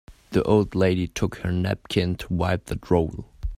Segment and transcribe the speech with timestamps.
[0.31, 3.29] The old lady took her napkin to wipe the drool.